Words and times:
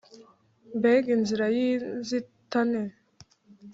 mbega 0.77 1.09
inzira 1.17 1.45
y'inzitane 1.55 2.81